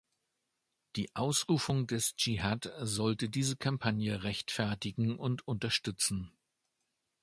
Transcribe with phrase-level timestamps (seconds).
[0.95, 6.31] Die Ausrufung des Dschihad sollte diese Kampagne rechtfertigen und unterstützen.